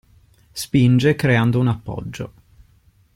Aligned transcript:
Spinge 0.53 1.13
creando 1.15 1.59
un 1.59 1.67
appoggio. 1.67 2.33